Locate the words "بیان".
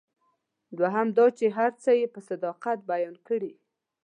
2.91-3.15